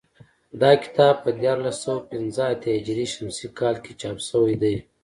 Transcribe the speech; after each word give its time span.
دا 0.61 0.71
کتاب 0.83 1.15
په 1.23 1.29
دیارلس 1.39 1.77
سوه 1.83 1.99
پنځه 2.11 2.43
اتیا 2.53 2.73
هجري 2.77 3.05
شمسي 3.13 3.47
کال 3.59 3.75
کې 3.83 3.91
چاپ 4.01 4.17
شوی 4.29 4.55
دی 4.61 4.75